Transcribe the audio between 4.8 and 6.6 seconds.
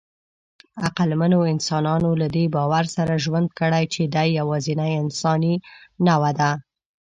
انساني نوعه ده.